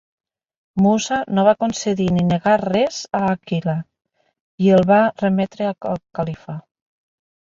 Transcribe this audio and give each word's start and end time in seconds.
Mussa 0.85 1.17
no 1.39 1.43
va 1.47 1.53
concedir 1.63 2.07
ni 2.15 2.23
negar 2.29 2.55
res 2.63 2.97
a 3.19 3.21
Àquila, 3.35 3.77
i 4.69 4.73
el 4.79 4.87
va 4.93 4.99
remetre 5.25 5.73
al 5.91 6.03
califa. 6.21 6.57